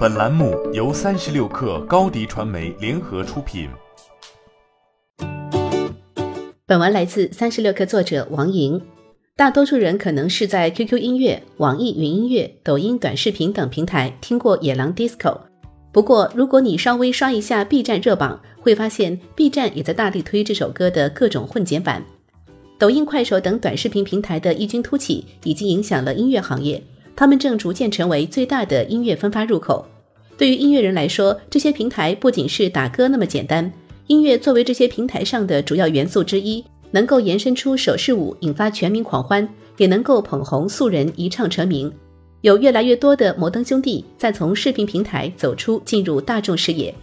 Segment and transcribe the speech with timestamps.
[0.00, 3.68] 本栏目由三十六氪高低传媒联合出品。
[6.64, 8.80] 本文来自三十六氪作者王莹。
[9.36, 15.18] 大多数人可能是在 QQ 音乐、网易云音乐、抖音短视频等平台听过《野狼 DISCO》。
[15.92, 22.02] 不过，如果你稍微刷一下 B 站热榜，会发现 B 站也在大力推这首歌的各种混剪版。
[22.78, 26.82] 抖音、快手等短视频平台的异军突起，已经影响了音乐行业。
[27.20, 29.84] 他们正逐渐成为最大的音乐分发入口。
[30.38, 33.70] 对于音乐人来说，这些平台不仅是打歌那么简单，
[34.06, 39.46] 音乐作为这些平台上的主要元素之一，能够延伸出手势舞，引发全民狂欢，
[39.76, 41.92] 也能够捧红素人一唱成名。
[42.40, 46.94] 有越来越多的摩登兄弟在从视频平台走出，进入大众视野。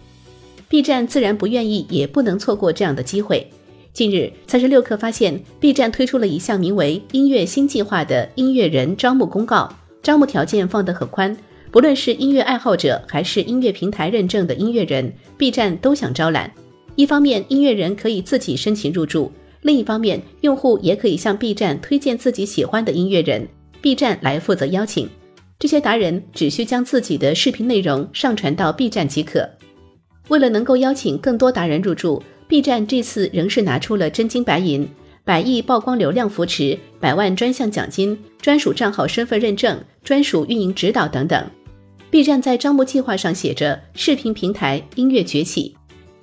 [0.68, 3.48] B 站自然不愿意，也不能错过这样的机会。
[3.92, 9.72] 近日，三十六氪发现，B 站推出了一项名为“音乐新计划”的音乐人招募公告。
[10.02, 11.36] 招募条件放得很宽，
[11.70, 16.50] 不论是音乐爱好者还是音乐平台认证的音乐人，B 站都想招揽。
[16.96, 19.30] 一方面，音乐人可以自己申请入驻；
[19.62, 23.46] 另一方面，用户也可以向 B 站推荐自己喜欢的音乐人
[23.80, 25.08] ，B 站来负责邀请。
[25.58, 29.48] 这些达人只需将自己的视频内容上传到 B 站即可。
[30.28, 34.88] 为了能够邀请更多达人入驻，B 站这次仍是拿出了真金白银。
[35.28, 41.46] 百亿曝光流量扶持、百万专项奖金、专属账号身份认证、专属运营指导等等。
[42.08, 45.76] B 站在招募计划上写着“视频平台音乐崛起”。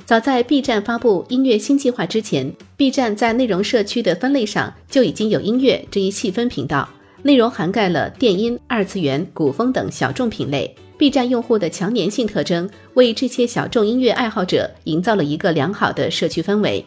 [0.05, 6.89] 早在 B 站发布音乐新计划之前，B 站在内容社区的分类上就已经有音乐这一细分频道，
[7.21, 10.75] 内容涵盖了电音、二次元、古风等小众品类。
[10.97, 16.83] B 站用户的强粘性特征，为这些小众音乐爱好者营造了一个良好的社区氛围。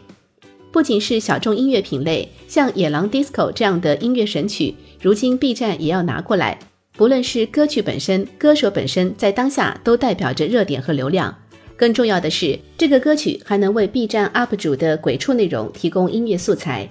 [0.71, 6.59] 不仅是小众音乐品类，像《野狼 DISCO》这样的音乐神曲，如今 B 站也要拿过来。
[6.95, 11.35] 不论是歌曲本身，歌手本身，在当下都代表着热点和流量。
[11.75, 16.87] 更重要的是，这个歌曲还能为 B 站 UP 主的鬼畜内容提供音乐素材。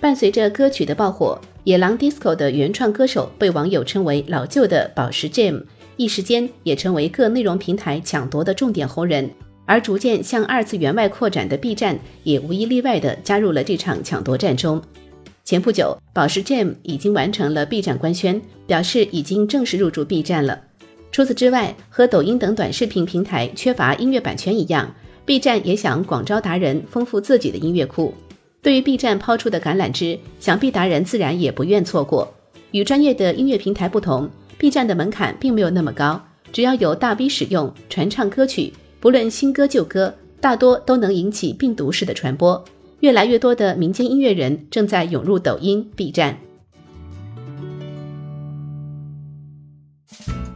[0.00, 5.62] 伴随着歌曲的爆火，《野狼 DISCO》的原创歌手被网友称为“老旧的宝石 Jam”，
[5.96, 9.30] 一时间也成为各内容平台抢夺的重点红人。
[9.66, 14.80] 而逐渐向二次元外扩展的 B 站，也无一例外地加入了这场抢夺战中。
[15.44, 20.60] 前不久，宝石 Jam 已经完成了 B 站官宣，表示已经正式入驻 B 站了。
[21.12, 24.92] 除此之外，和抖音等短视频平台缺乏音乐版权一样
[25.24, 28.12] ，B 站也想广招达人，丰富自己的音乐库。
[28.60, 32.32] 对于 B 站抛出的橄榄枝，想必达人自然也不愿错过。
[32.72, 34.28] 与专业的音乐平台不同
[34.58, 36.20] ，B 站的门槛并没有那么高，
[36.52, 38.72] 只要有大 V 使用，传唱歌曲。
[38.98, 42.64] 不论新歌旧歌，大多都能引起病毒式的传播。
[43.00, 46.38] 越来越多的民间音乐人正在涌入抖音、B 站。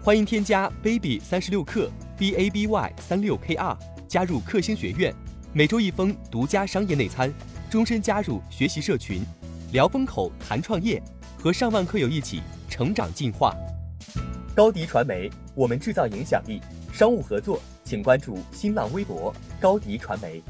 [0.02, 3.78] 欢迎添加 baby 三十六克 b a b y 三六 k r
[4.08, 5.14] 加入克星学院，
[5.52, 7.30] 每周一封独家商业内参，
[7.68, 9.20] 终身加入学习社群，
[9.72, 11.00] 聊风口谈创业，
[11.38, 12.40] 和上万课友一起
[12.70, 13.54] 成长进化。
[14.54, 16.58] 高迪传媒，我们制造影响力。
[16.90, 17.60] 商务合作。
[17.90, 20.40] 请关注新浪微博高迪传媒。